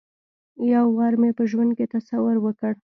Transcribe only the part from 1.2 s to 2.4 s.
مې په ژوند کې تصور